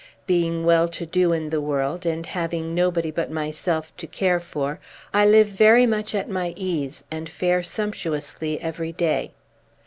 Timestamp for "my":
6.27-6.53